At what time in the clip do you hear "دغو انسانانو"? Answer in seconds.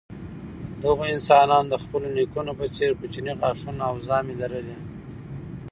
0.81-1.69